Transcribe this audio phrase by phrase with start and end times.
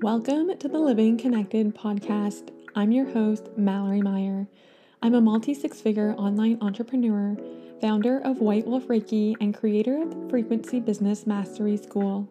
[0.00, 2.50] Welcome to the Living Connected podcast.
[2.74, 4.46] I'm your host, Mallory Meyer.
[5.02, 7.36] I'm a multi six figure online entrepreneur,
[7.80, 12.28] founder of White Wolf Reiki, and creator of the Frequency Business Mastery School.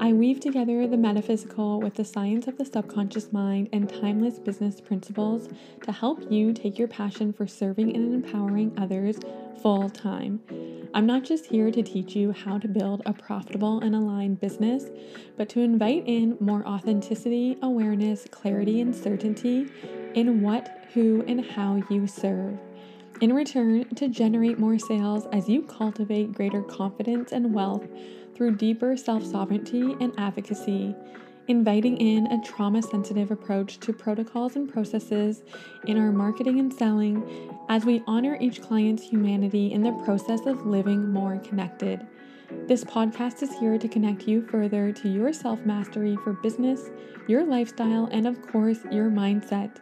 [0.00, 4.80] I weave together the metaphysical with the science of the subconscious mind and timeless business
[4.80, 5.48] principles
[5.82, 9.18] to help you take your passion for serving and empowering others
[9.62, 10.40] full time.
[10.94, 14.84] I'm not just here to teach you how to build a profitable and aligned business,
[15.36, 19.70] but to invite in more authenticity, awareness, clarity, and certainty
[20.14, 22.58] in what, who, and how you serve.
[23.20, 27.86] In return, to generate more sales as you cultivate greater confidence and wealth
[28.34, 30.94] through deeper self sovereignty and advocacy,
[31.48, 35.42] inviting in a trauma sensitive approach to protocols and processes
[35.86, 40.66] in our marketing and selling as we honor each client's humanity in the process of
[40.66, 42.06] living more connected.
[42.66, 46.90] This podcast is here to connect you further to your self mastery for business,
[47.26, 49.76] your lifestyle, and of course, your mindset.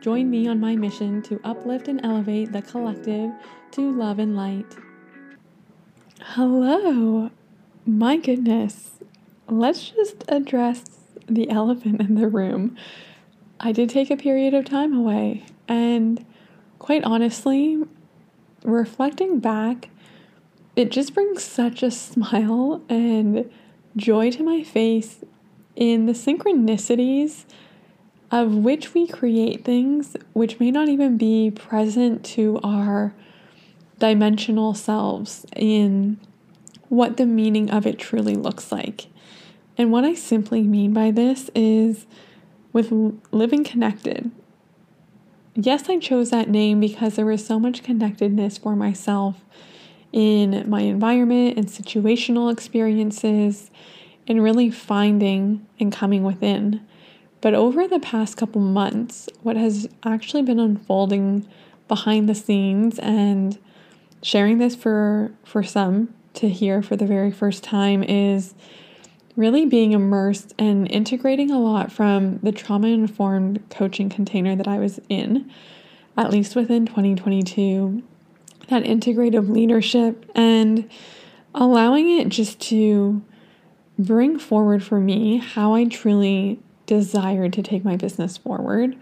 [0.00, 3.30] Join me on my mission to uplift and elevate the collective
[3.72, 4.76] to love and light.
[6.20, 7.30] Hello,
[7.84, 8.92] my goodness,
[9.48, 10.99] let's just address
[11.30, 12.76] the elephant in the room.
[13.58, 16.24] I did take a period of time away, and
[16.78, 17.82] quite honestly,
[18.64, 19.90] reflecting back,
[20.76, 23.50] it just brings such a smile and
[23.96, 25.24] joy to my face
[25.76, 27.44] in the synchronicities
[28.30, 33.12] of which we create things which may not even be present to our
[33.98, 36.18] dimensional selves in
[36.88, 39.06] what the meaning of it truly looks like.
[39.80, 42.04] And what I simply mean by this is
[42.70, 42.92] with
[43.30, 44.30] living connected.
[45.54, 49.42] Yes, I chose that name because there was so much connectedness for myself
[50.12, 53.70] in my environment and situational experiences
[54.28, 56.86] and really finding and coming within.
[57.40, 61.48] But over the past couple months, what has actually been unfolding
[61.88, 63.58] behind the scenes and
[64.22, 68.54] sharing this for for some to hear for the very first time is
[69.40, 74.78] really being immersed and integrating a lot from the trauma informed coaching container that I
[74.78, 75.50] was in,
[76.14, 78.02] at least within 2022,
[78.68, 80.88] that integrative leadership and
[81.54, 83.22] allowing it just to
[83.98, 88.94] bring forward for me how I truly desired to take my business forward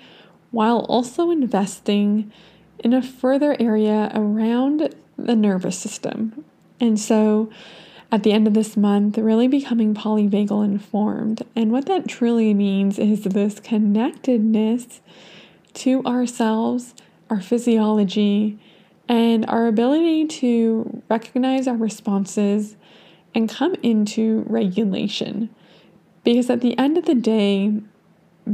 [0.53, 2.33] while also investing
[2.79, 6.45] in a further area around the nervous system.
[6.79, 7.51] And so
[8.11, 11.43] at the end of this month, really becoming polyvagal informed.
[11.55, 15.01] And what that truly means is this connectedness
[15.75, 16.95] to ourselves,
[17.29, 18.59] our physiology,
[19.09, 22.77] and our ability to recognize our responses
[23.35, 25.51] and come into regulation.
[26.25, 27.81] Because at the end of the day,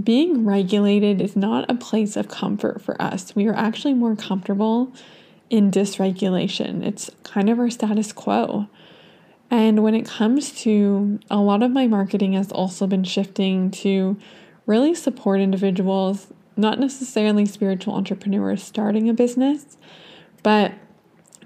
[0.02, 3.34] being regulated is not a place of comfort for us.
[3.36, 4.92] We are actually more comfortable
[5.50, 6.84] in dysregulation.
[6.84, 8.68] It's kind of our status quo.
[9.54, 14.16] And when it comes to a lot of my marketing has also been shifting to
[14.66, 19.76] really support individuals, not necessarily spiritual entrepreneurs starting a business,
[20.42, 20.72] but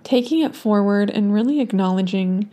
[0.04, 2.50] taking it forward and really acknowledging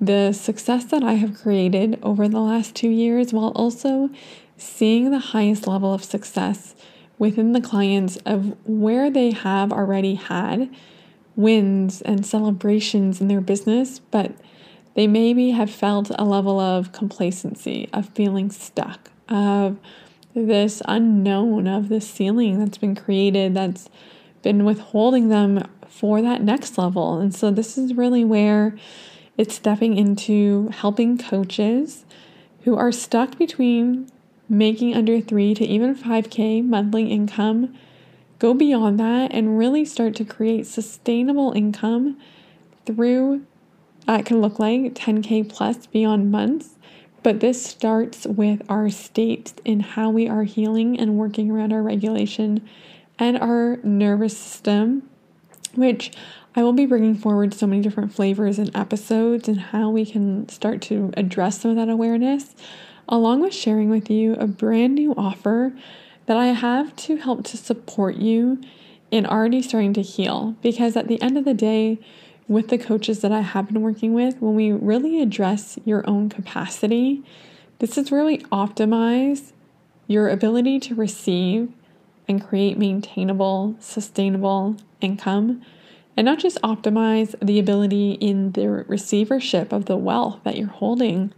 [0.00, 4.08] the success that I have created over the last two years while also
[4.56, 6.74] seeing the highest level of success
[7.18, 10.74] within the clients of where they have already had
[11.36, 14.32] wins and celebrations in their business, but
[14.94, 19.78] they maybe have felt a level of complacency, of feeling stuck, of
[20.34, 23.88] this unknown, of this ceiling that's been created that's
[24.42, 27.18] been withholding them for that next level.
[27.18, 28.76] And so, this is really where
[29.36, 32.04] it's stepping into helping coaches
[32.62, 34.08] who are stuck between
[34.48, 37.74] making under three to even 5K monthly income,
[38.38, 42.18] go beyond that and really start to create sustainable income
[42.86, 43.44] through
[44.08, 46.70] uh, it can look like 10K plus beyond months.
[47.22, 51.82] But this starts with our state in how we are healing and working around our
[51.82, 52.68] regulation
[53.18, 55.08] and our nervous system,
[55.74, 56.12] which
[56.54, 60.48] I will be bringing forward so many different flavors and episodes and how we can
[60.50, 62.54] start to address some of that awareness
[63.08, 65.72] along with sharing with you a brand new offer
[66.26, 68.60] that I have to help to support you
[69.10, 70.56] in already starting to heal.
[70.62, 71.98] Because at the end of the day,
[72.46, 76.28] with the coaches that I have been working with, when we really address your own
[76.28, 77.22] capacity,
[77.78, 79.52] this is really optimize
[80.06, 81.72] your ability to receive
[82.28, 85.62] and create maintainable, sustainable income,
[86.16, 91.32] and not just optimize the ability in the receivership of the wealth that you're holding,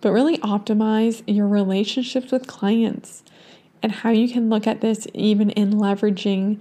[0.00, 3.22] but really optimize your relationships with clients
[3.82, 6.60] and how you can look at this even in leveraging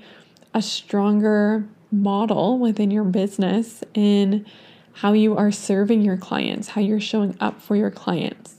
[0.53, 4.45] a stronger model within your business in
[4.93, 8.55] how you are serving your clients, how you're showing up for your clients.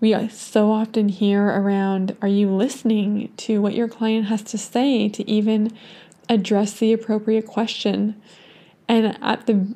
[0.00, 5.08] We so often hear around are you listening to what your client has to say
[5.08, 5.72] to even
[6.28, 8.20] address the appropriate question?
[8.86, 9.66] And at the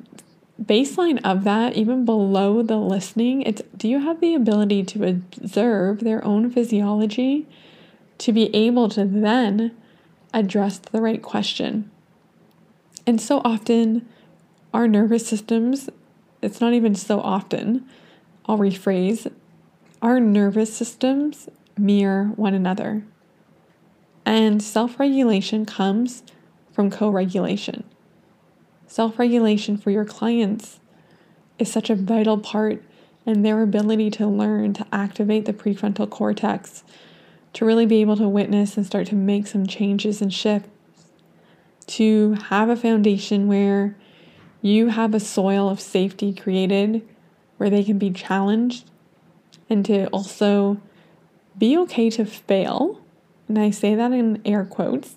[0.61, 6.01] baseline of that, even below the listening, it's do you have the ability to observe
[6.01, 7.47] their own physiology
[8.19, 9.75] to be able to then
[10.33, 11.89] address the right question?
[13.05, 14.07] And so often,
[14.73, 15.89] our nervous systems,
[16.41, 17.85] it's not even so often,
[18.45, 19.31] I'll rephrase,
[20.01, 23.03] our nervous systems mirror one another.
[24.25, 26.23] And self regulation comes
[26.71, 27.83] from co regulation.
[28.87, 30.79] Self regulation for your clients
[31.57, 32.83] is such a vital part
[33.25, 36.83] in their ability to learn to activate the prefrontal cortex,
[37.53, 40.69] to really be able to witness and start to make some changes and shifts,
[41.89, 43.95] to have a foundation where
[44.61, 47.07] you have a soil of safety created
[47.57, 48.89] where they can be challenged
[49.69, 50.79] and to also
[51.57, 53.01] be okay to fail.
[53.47, 55.15] And I say that in air quotes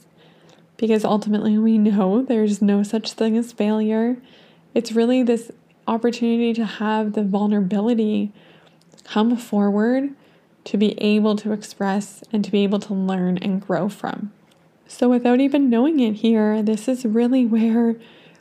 [0.77, 4.17] because ultimately we know there's no such thing as failure.
[4.75, 5.53] It's really this
[5.87, 8.33] opportunity to have the vulnerability
[9.05, 10.11] come forward
[10.65, 14.33] to be able to express and to be able to learn and grow from.
[14.93, 17.97] So, without even knowing it here, this is really where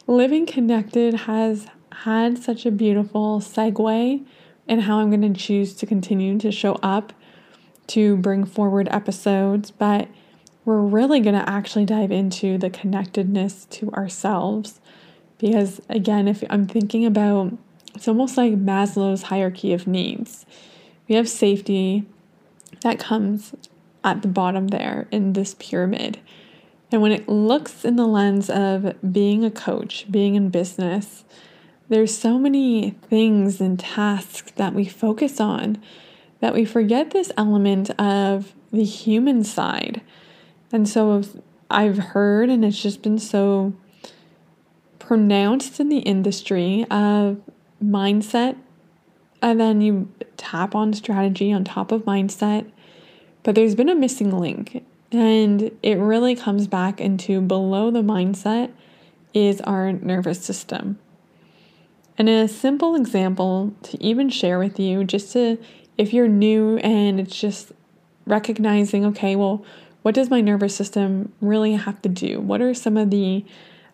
[0.05, 4.25] living connected has had such a beautiful segue
[4.67, 7.13] in how I'm going to choose to continue to show up
[7.87, 9.71] to bring forward episodes.
[9.71, 10.09] But
[10.65, 14.81] we're really going to actually dive into the connectedness to ourselves.
[15.37, 17.57] Because again, if I'm thinking about
[17.95, 20.45] it's almost like Maslow's hierarchy of needs.
[21.07, 22.05] We have safety
[22.81, 23.55] that comes
[24.03, 26.19] at the bottom there in this pyramid.
[26.91, 31.23] And when it looks in the lens of being a coach, being in business,
[31.87, 35.81] there's so many things and tasks that we focus on
[36.39, 40.01] that we forget this element of the human side
[40.71, 41.21] and so
[41.69, 43.73] I've heard, and it's just been so
[44.99, 47.41] pronounced in the industry of
[47.83, 48.57] mindset.
[49.41, 52.69] And then you tap on strategy on top of mindset.
[53.43, 54.85] But there's been a missing link.
[55.11, 58.71] And it really comes back into below the mindset
[59.33, 60.99] is our nervous system.
[62.17, 65.57] And a simple example to even share with you, just to
[65.97, 67.71] if you're new and it's just
[68.25, 69.65] recognizing, okay, well,
[70.03, 72.39] what does my nervous system really have to do?
[72.39, 73.43] What are some of the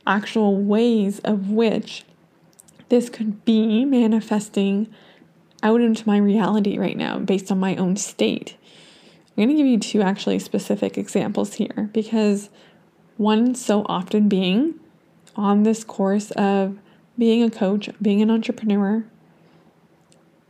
[0.06, 2.04] actual ways of which
[2.90, 4.88] this could be manifesting
[5.64, 8.57] out into my reality right now based on my own state?
[9.38, 12.50] I'm going to give you two actually specific examples here because
[13.18, 14.80] one so often being
[15.36, 16.80] on this course of
[17.20, 19.06] being a coach, being an entrepreneur,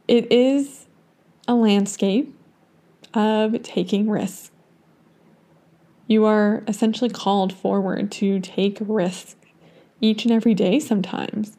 [0.08, 0.86] it is
[1.50, 2.34] a landscape
[3.14, 4.52] of taking risks.
[6.08, 9.36] You are essentially called forward to take risks
[10.00, 11.58] each and every day sometimes.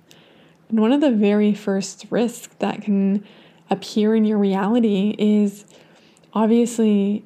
[0.70, 3.26] And one of the very first risks that can
[3.68, 5.66] appear in your reality is
[6.32, 7.24] obviously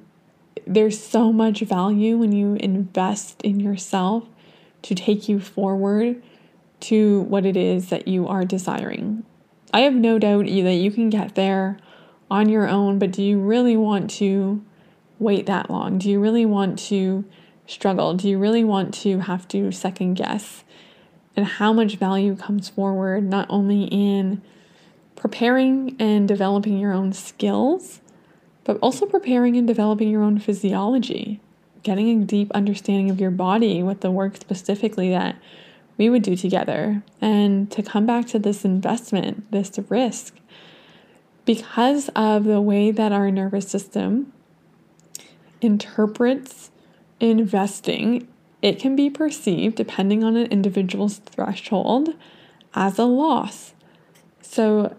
[0.67, 4.25] there's so much value when you invest in yourself
[4.83, 6.23] to take you forward
[6.81, 9.25] to what it is that you are desiring.
[9.73, 11.79] I have no doubt that you can get there
[12.31, 14.63] on your own, but do you really want to
[15.19, 15.99] wait that long?
[15.99, 17.25] Do you really want to
[17.67, 18.15] struggle?
[18.15, 20.65] Do you really want to have to second guess?
[21.37, 24.43] And how much value comes forward not only in
[25.17, 28.02] preparing and developing your own skills,
[28.65, 31.41] but also preparing and developing your own physiology,
[31.83, 35.37] getting a deep understanding of your body with the work specifically that
[35.99, 37.03] we would do together.
[37.21, 40.37] And to come back to this investment, this risk,
[41.45, 44.33] because of the way that our nervous system
[45.61, 46.71] interprets
[47.21, 48.29] investing,
[48.61, 52.11] it can be perceived, depending on an individual's threshold,
[52.75, 53.75] as a loss.
[54.41, 54.97] So,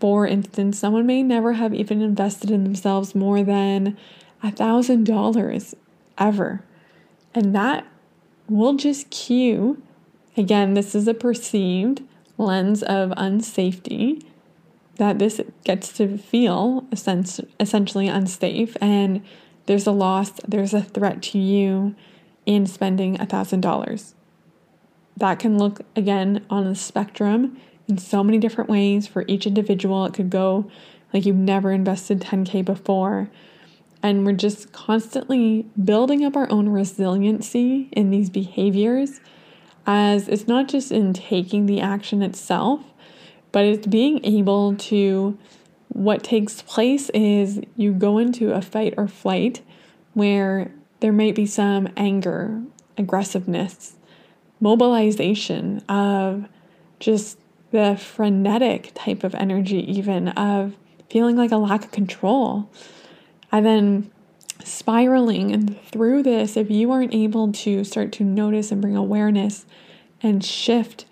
[0.00, 3.96] for instance, someone may never have even invested in themselves more than
[4.42, 5.74] a thousand dollars
[6.16, 6.64] ever.
[7.34, 7.86] And that
[8.48, 9.80] will just cue,
[10.36, 12.02] again, this is a perceived
[12.38, 14.24] lens of unsafety,
[14.96, 19.22] that this gets to feel essentially unsafe and
[19.66, 21.94] there's a loss, there's a threat to you
[22.44, 24.14] in spending $1,000.
[25.16, 27.58] That can look again on the spectrum
[27.90, 30.06] in so many different ways for each individual.
[30.06, 30.70] It could go
[31.12, 33.28] like you've never invested 10K before.
[34.02, 39.20] And we're just constantly building up our own resiliency in these behaviors,
[39.86, 42.82] as it's not just in taking the action itself,
[43.52, 45.36] but it's being able to.
[45.88, 49.60] What takes place is you go into a fight or flight
[50.14, 50.70] where
[51.00, 52.62] there might be some anger,
[52.96, 53.96] aggressiveness,
[54.60, 56.46] mobilization of
[57.00, 57.38] just
[57.70, 60.74] the frenetic type of energy, even of
[61.08, 62.70] feeling like a lack of control.
[63.52, 64.10] And then
[64.64, 69.66] spiraling and through this, if you aren't able to start to notice and bring awareness
[70.22, 71.06] and shift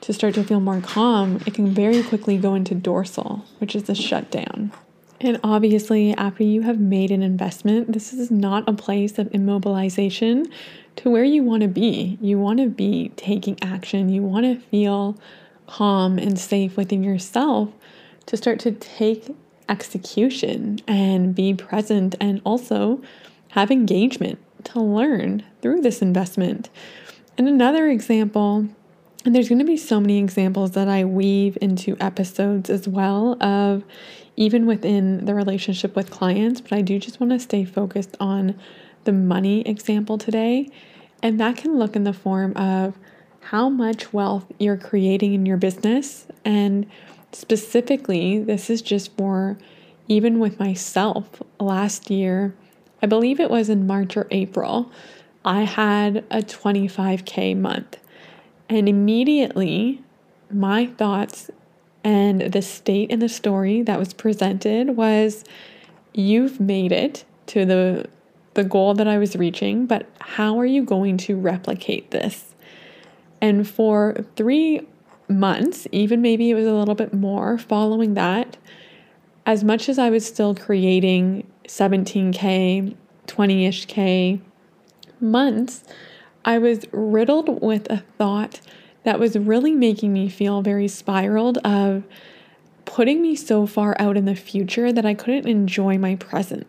[0.00, 3.84] to start to feel more calm, it can very quickly go into dorsal, which is
[3.84, 4.72] the shutdown.
[5.20, 10.50] And obviously, after you have made an investment, this is not a place of immobilization
[10.96, 12.18] to where you want to be.
[12.20, 15.18] You want to be taking action, you want to feel
[15.66, 17.70] calm and safe within yourself
[18.26, 19.34] to start to take
[19.68, 23.00] execution and be present and also
[23.50, 26.70] have engagement to learn through this investment.
[27.36, 28.68] And another example,
[29.24, 33.42] and there's going to be so many examples that I weave into episodes as well
[33.42, 33.84] of
[34.36, 38.58] even within the relationship with clients, but I do just want to stay focused on
[39.04, 40.68] the money example today.
[41.22, 42.98] And that can look in the form of
[43.44, 46.26] how much wealth you're creating in your business.
[46.44, 46.86] And
[47.32, 49.58] specifically, this is just for
[50.08, 52.54] even with myself last year,
[53.02, 54.90] I believe it was in March or April,
[55.44, 57.98] I had a 25K month.
[58.68, 60.02] And immediately,
[60.50, 61.50] my thoughts
[62.02, 65.44] and the state in the story that was presented was
[66.14, 68.08] you've made it to the
[68.54, 72.53] the goal that I was reaching, but how are you going to replicate this?
[73.40, 74.86] And for three
[75.28, 78.56] months, even maybe it was a little bit more following that,
[79.46, 82.94] as much as I was still creating 17K,
[83.26, 84.40] 20 ish K
[85.20, 85.84] months,
[86.44, 88.60] I was riddled with a thought
[89.04, 92.04] that was really making me feel very spiraled of
[92.84, 96.66] putting me so far out in the future that I couldn't enjoy my present.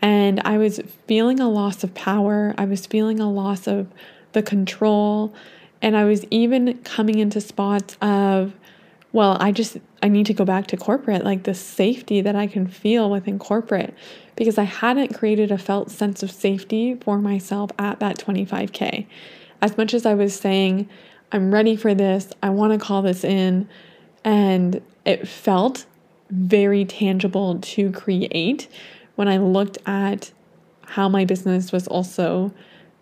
[0.00, 2.54] And I was feeling a loss of power.
[2.58, 3.88] I was feeling a loss of
[4.32, 5.32] the control.
[5.84, 8.54] And I was even coming into spots of,
[9.12, 12.46] well, I just, I need to go back to corporate, like the safety that I
[12.46, 13.92] can feel within corporate,
[14.34, 19.06] because I hadn't created a felt sense of safety for myself at that 25K.
[19.60, 20.88] As much as I was saying,
[21.32, 23.68] I'm ready for this, I want to call this in,
[24.24, 25.84] and it felt
[26.30, 28.68] very tangible to create
[29.16, 30.32] when I looked at
[30.80, 32.54] how my business was also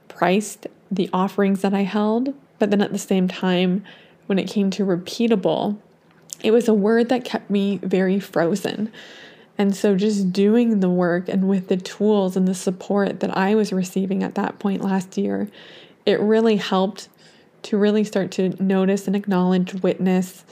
[0.08, 3.82] priced, the offerings that I held, but then at the same time,
[4.26, 5.76] when it came to repeatable,
[6.44, 8.92] it was a word that kept me very frozen.
[9.58, 13.56] And so, just doing the work and with the tools and the support that I
[13.56, 15.48] was receiving at that point last year,
[16.06, 17.08] it really helped
[17.62, 20.44] to really start to notice and acknowledge, witness,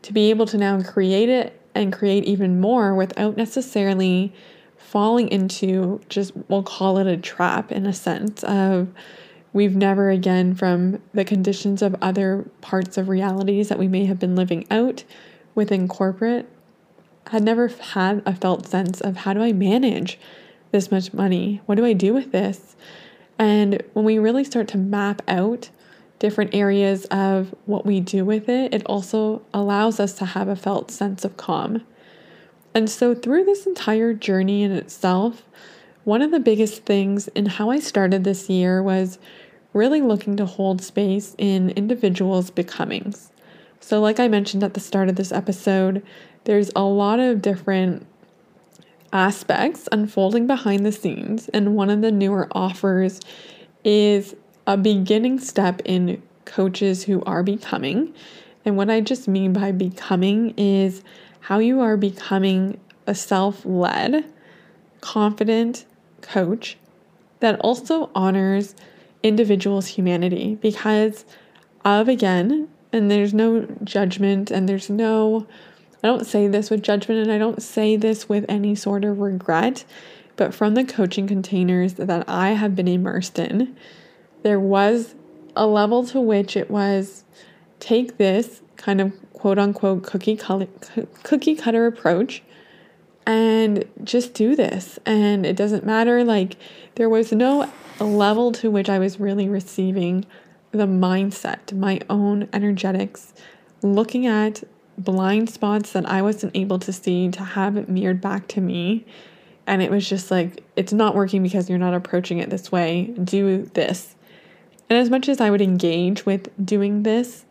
[0.00, 4.32] to be able to now create it and create even more without necessarily
[4.78, 8.88] falling into just, we'll call it a trap in a sense of
[9.52, 14.18] We've never again, from the conditions of other parts of realities that we may have
[14.18, 15.04] been living out
[15.54, 16.48] within corporate,
[17.28, 20.18] had never had a felt sense of how do I manage
[20.70, 21.60] this much money?
[21.66, 22.76] What do I do with this?
[23.38, 25.70] And when we really start to map out
[26.18, 30.56] different areas of what we do with it, it also allows us to have a
[30.56, 31.82] felt sense of calm.
[32.74, 35.44] And so, through this entire journey in itself,
[36.08, 39.18] one of the biggest things in how I started this year was
[39.74, 43.30] really looking to hold space in individuals' becomings.
[43.80, 46.02] So, like I mentioned at the start of this episode,
[46.44, 48.06] there's a lot of different
[49.12, 53.20] aspects unfolding behind the scenes, and one of the newer offers
[53.84, 54.34] is
[54.66, 58.14] a beginning step in coaches who are becoming.
[58.64, 61.02] And what I just mean by becoming is
[61.40, 64.24] how you are becoming a self led,
[65.02, 65.84] confident,
[66.20, 66.76] coach
[67.40, 68.74] that also honors
[69.22, 71.24] individual's humanity because
[71.84, 75.46] of again and there's no judgment and there's no
[76.02, 79.18] I don't say this with judgment and I don't say this with any sort of
[79.18, 79.84] regret
[80.36, 83.76] but from the coaching containers that I have been immersed in
[84.42, 85.14] there was
[85.56, 87.24] a level to which it was
[87.80, 90.68] take this kind of quote unquote cookie cutter,
[91.22, 92.42] cookie cutter approach
[93.28, 94.98] and just do this.
[95.04, 96.24] And it doesn't matter.
[96.24, 96.56] Like,
[96.94, 97.70] there was no
[98.00, 100.24] level to which I was really receiving
[100.72, 103.34] the mindset, my own energetics,
[103.82, 104.64] looking at
[104.96, 109.04] blind spots that I wasn't able to see to have it mirrored back to me.
[109.66, 113.12] And it was just like, it's not working because you're not approaching it this way.
[113.22, 114.16] Do this.
[114.88, 117.44] And as much as I would engage with doing this,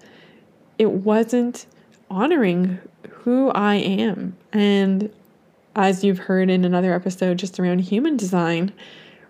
[0.79, 1.67] it wasn't
[2.09, 2.79] honoring
[3.09, 4.35] who I am.
[4.51, 5.11] And
[5.77, 8.73] as you've heard in another episode just around human design,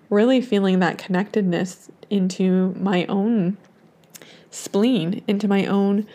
[0.10, 3.58] really feeling that connectedness into my own
[4.50, 6.08] spleen, into my own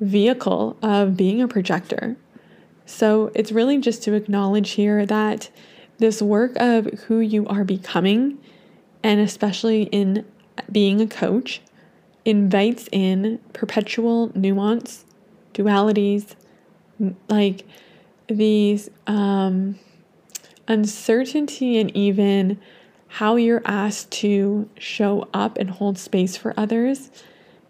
[0.00, 2.16] vehicle of being a projector.
[2.86, 5.50] So it's really just to acknowledge here that
[5.98, 8.38] this work of who you are becoming,
[9.02, 10.24] and especially in
[10.72, 11.60] being a coach,
[12.24, 15.04] invites in perpetual nuance,
[15.52, 16.34] dualities,
[17.28, 17.66] like
[18.28, 19.78] these um,
[20.68, 22.58] uncertainty, and even
[23.08, 27.10] how you're asked to show up and hold space for others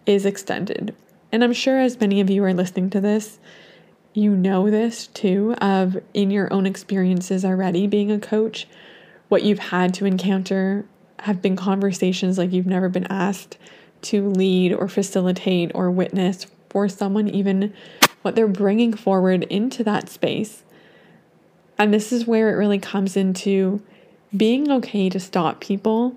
[0.07, 0.95] is extended.
[1.31, 3.39] And I'm sure as many of you are listening to this,
[4.15, 8.67] you know this too of in your own experiences already being a coach,
[9.29, 10.87] what you've had to encounter
[11.21, 13.59] have been conversations like you've never been asked
[14.03, 17.75] to lead or facilitate or witness for someone, even
[18.25, 20.63] what they're bringing forward into that space.
[21.77, 23.83] And this is where it really comes into
[24.35, 26.17] being okay to stop people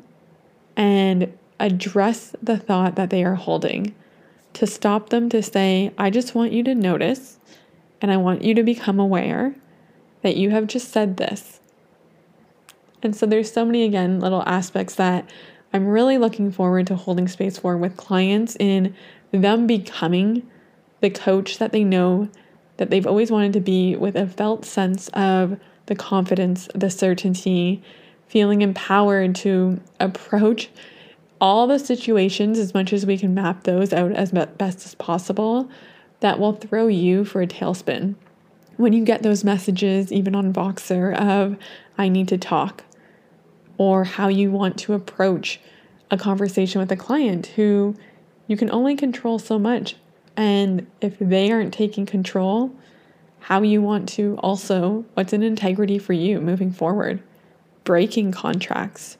[0.77, 3.93] and address the thought that they are holding,
[4.53, 7.39] to stop them to say, I just want you to notice
[8.01, 9.53] and I want you to become aware
[10.21, 11.59] that you have just said this.
[13.03, 15.29] And so there's so many, again, little aspects that
[15.73, 18.95] I'm really looking forward to holding space for with clients in
[19.31, 20.49] them becoming
[21.01, 22.29] the coach that they know
[22.77, 27.81] that they've always wanted to be with a felt sense of the confidence, the certainty,
[28.27, 30.69] feeling empowered to approach
[31.39, 35.69] all the situations as much as we can map those out as best as possible
[36.19, 38.15] that will throw you for a tailspin.
[38.75, 41.57] When you get those messages, even on Voxer, of
[41.97, 42.83] I need to talk,
[43.77, 45.59] or how you want to approach
[46.11, 47.95] a conversation with a client who
[48.47, 49.95] you can only control so much.
[50.37, 52.71] And if they aren't taking control,
[53.39, 57.21] how you want to also, what's an integrity for you moving forward,
[57.83, 59.17] breaking contracts.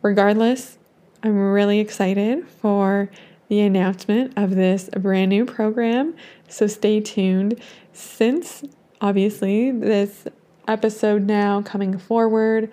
[0.00, 0.78] Regardless,
[1.22, 3.10] I'm really excited for
[3.48, 6.14] the announcement of this brand new program.
[6.48, 7.60] So stay tuned.
[7.92, 8.62] Since
[9.00, 10.28] obviously this
[10.68, 12.70] episode now coming forward,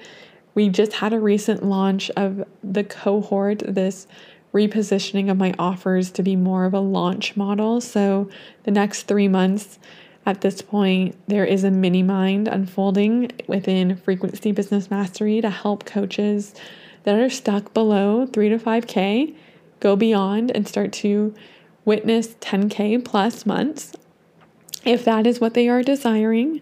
[0.53, 4.05] we just had a recent launch of the cohort, this
[4.55, 7.81] repositioning of my offers to be more of a launch model.
[7.81, 8.29] So
[8.63, 9.77] the next three months,
[10.25, 15.85] at this point, there is a mini mind unfolding within Frequency Business Mastery to help
[15.85, 16.55] coaches
[17.03, 19.35] that are stuck below 3 to 5K
[19.81, 21.35] go beyond and start to
[21.83, 23.91] witness 10K plus months
[24.85, 26.61] if that is what they are desiring.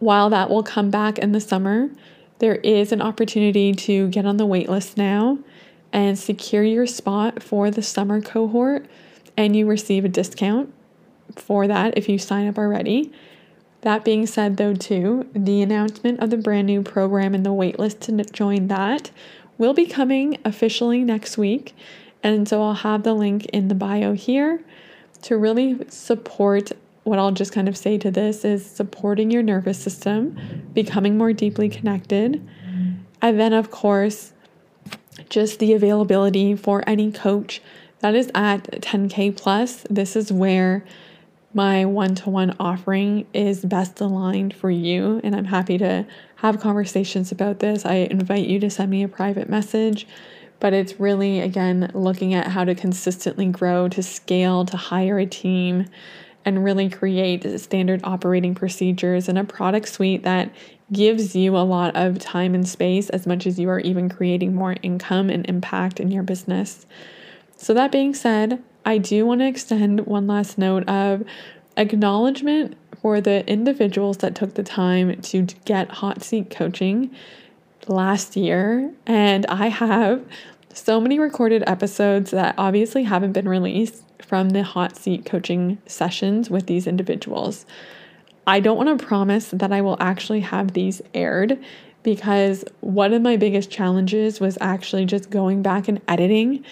[0.00, 1.90] While that will come back in the summer,
[2.40, 5.38] there is an opportunity to get on the waitlist now
[5.94, 8.84] and secure your spot for the summer cohort,
[9.36, 10.74] and you receive a discount
[11.36, 13.10] for that if you sign up already.
[13.82, 18.00] That being said, though, too, the announcement of the brand new program and the waitlist
[18.00, 19.10] to join that
[19.56, 21.74] will be coming officially next week.
[22.22, 24.62] And so I'll have the link in the bio here
[25.22, 26.72] to really support
[27.04, 30.38] what I'll just kind of say to this is supporting your nervous system,
[30.72, 32.46] becoming more deeply connected.
[33.22, 34.32] And then, of course,
[35.28, 37.60] just the availability for any coach
[38.00, 39.84] that is at 10K plus.
[39.88, 40.84] This is where
[41.54, 45.20] my one to one offering is best aligned for you.
[45.22, 46.04] And I'm happy to
[46.36, 47.86] have conversations about this.
[47.86, 50.06] I invite you to send me a private message.
[50.60, 55.26] But it's really, again, looking at how to consistently grow, to scale, to hire a
[55.26, 55.86] team,
[56.44, 60.50] and really create standard operating procedures and a product suite that
[60.92, 64.54] gives you a lot of time and space as much as you are even creating
[64.54, 66.86] more income and impact in your business.
[67.56, 71.24] So, that being said, I do want to extend one last note of
[71.76, 77.14] acknowledgement for the individuals that took the time to get hot seat coaching
[77.86, 78.92] last year.
[79.06, 80.24] And I have
[80.72, 86.50] so many recorded episodes that obviously haven't been released from the hot seat coaching sessions
[86.50, 87.66] with these individuals.
[88.46, 91.62] I don't want to promise that I will actually have these aired
[92.02, 96.64] because one of my biggest challenges was actually just going back and editing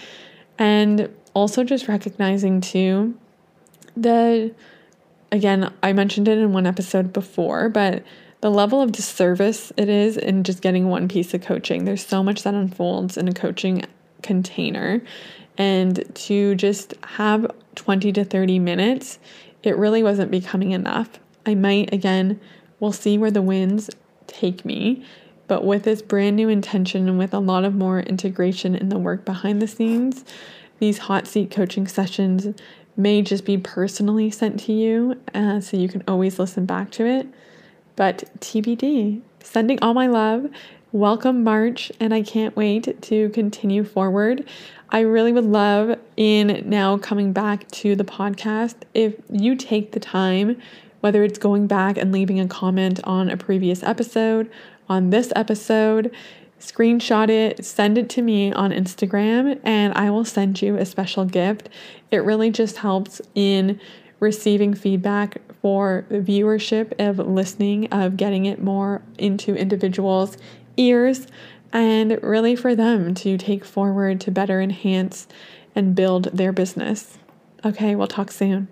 [0.59, 3.19] and also just recognizing too
[3.97, 4.55] the
[5.31, 8.05] again, I mentioned it in one episode before, but
[8.43, 11.85] the level of disservice it is in just getting one piece of coaching.
[11.85, 13.85] There's so much that unfolds in a coaching
[14.23, 15.03] container.
[15.59, 19.19] And to just have 20 to 30 minutes
[19.63, 21.21] it really wasn't becoming enough.
[21.47, 22.41] I might, again,
[22.81, 23.91] we'll see where the winds
[24.27, 25.05] take me.
[25.47, 28.99] But with this brand new intention and with a lot of more integration in the
[28.99, 30.25] work behind the scenes,
[30.79, 32.49] these hot seat coaching sessions
[32.97, 37.07] may just be personally sent to you, uh, so you can always listen back to
[37.07, 37.27] it.
[37.97, 40.49] But TBD, sending all my love.
[40.95, 44.47] Welcome March, and I can't wait to continue forward.
[44.91, 50.01] I really would love, in now coming back to the podcast, if you take the
[50.01, 50.61] time,
[51.01, 54.51] whether it's going back and leaving a comment on a previous episode,
[54.87, 56.15] on this episode,
[56.61, 61.25] screenshot it, send it to me on Instagram, and I will send you a special
[61.25, 61.71] gift.
[62.11, 63.81] It really just helps in
[64.21, 70.37] receiving feedback for viewership of listening, of getting it more into individuals'
[70.77, 71.27] ears,
[71.73, 75.27] and really for them to take forward to better enhance
[75.75, 77.19] and build their business.
[77.65, 78.69] Okay, we'll talk soon.